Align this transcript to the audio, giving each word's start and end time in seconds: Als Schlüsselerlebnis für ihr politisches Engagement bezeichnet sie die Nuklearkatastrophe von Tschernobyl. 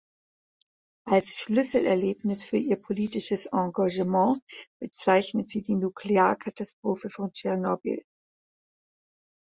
Als 1.05 1.35
Schlüsselerlebnis 1.35 2.43
für 2.43 2.57
ihr 2.57 2.81
politisches 2.81 3.45
Engagement 3.51 4.41
bezeichnet 4.81 5.51
sie 5.51 5.61
die 5.61 5.75
Nuklearkatastrophe 5.75 7.11
von 7.11 7.31
Tschernobyl. 7.33 8.03